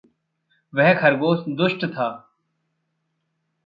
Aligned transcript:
वह 0.73 0.93
ख़रगोश 0.93 1.43
दुष्ट 1.47 1.85
था। 1.85 2.09